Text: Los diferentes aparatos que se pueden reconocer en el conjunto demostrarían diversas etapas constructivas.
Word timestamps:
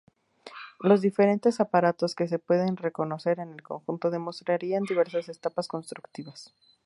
Los 0.79 1.01
diferentes 1.01 1.59
aparatos 1.59 2.15
que 2.15 2.27
se 2.27 2.39
pueden 2.39 2.75
reconocer 2.75 3.39
en 3.39 3.51
el 3.51 3.61
conjunto 3.61 4.09
demostrarían 4.09 4.81
diversas 4.81 5.29
etapas 5.29 5.67
constructivas. 5.67 6.55